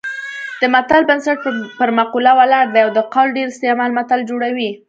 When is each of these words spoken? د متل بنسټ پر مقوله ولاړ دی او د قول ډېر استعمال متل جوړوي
د 0.61 0.63
متل 0.73 1.01
بنسټ 1.09 1.37
پر 1.79 1.89
مقوله 1.99 2.31
ولاړ 2.39 2.65
دی 2.73 2.81
او 2.85 2.89
د 2.97 2.99
قول 3.13 3.27
ډېر 3.37 3.47
استعمال 3.49 3.91
متل 3.97 4.19
جوړوي 4.29 4.69